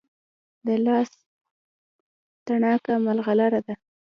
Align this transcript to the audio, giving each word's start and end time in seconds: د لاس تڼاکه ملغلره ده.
د 0.65 0.67
لاس 0.85 1.11
تڼاکه 2.45 2.93
ملغلره 3.05 3.59
ده. 3.67 3.73